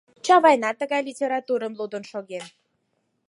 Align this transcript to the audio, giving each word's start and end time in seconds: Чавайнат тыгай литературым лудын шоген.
Чавайнат 0.25 0.75
тыгай 0.79 1.01
литературым 1.09 1.73
лудын 1.79 2.03
шоген. 2.11 2.45